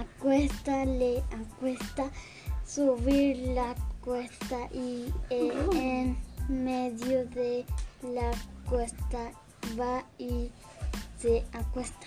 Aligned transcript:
acuesta, 0.00 0.84
le 0.84 1.22
acuesta 1.32 2.10
subir 2.66 3.36
la 3.54 3.74
cuesta 4.00 4.68
y 4.72 5.12
eh, 5.30 5.52
en 5.72 6.16
medio 6.48 7.26
de 7.26 7.64
la 8.02 8.30
cuesta 8.68 9.30
va 9.78 10.04
y 10.18 10.50
se 11.18 11.44
acuesta. 11.52 12.06